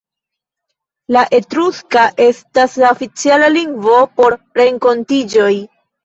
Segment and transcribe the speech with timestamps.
[1.15, 5.51] La Etruska estis la oficiala lingvo por renkontiĝoj.